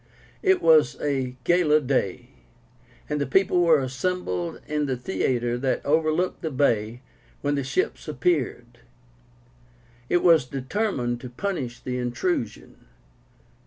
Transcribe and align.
It 0.41 0.63
was 0.63 0.99
a 0.99 1.35
gala 1.43 1.79
day, 1.79 2.29
and 3.07 3.21
the 3.21 3.27
people 3.27 3.61
were 3.61 3.79
assembled 3.81 4.59
in 4.67 4.87
the 4.87 4.97
theatre 4.97 5.59
that 5.59 5.85
overlooked 5.85 6.41
the 6.41 6.49
bay 6.49 7.01
when 7.41 7.53
the 7.53 7.63
ships 7.63 8.07
appeared. 8.07 8.79
It 10.09 10.23
was 10.23 10.45
determined 10.45 11.21
to 11.21 11.29
punish 11.29 11.81
the 11.81 11.99
intrusion. 11.99 12.87